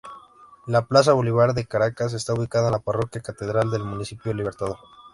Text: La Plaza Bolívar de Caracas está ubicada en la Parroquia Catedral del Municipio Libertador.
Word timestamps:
La 0.65 0.87
Plaza 0.87 1.13
Bolívar 1.13 1.53
de 1.53 1.67
Caracas 1.67 2.13
está 2.13 2.33
ubicada 2.33 2.69
en 2.69 2.71
la 2.71 2.79
Parroquia 2.79 3.21
Catedral 3.21 3.69
del 3.69 3.83
Municipio 3.83 4.33
Libertador. 4.33 4.77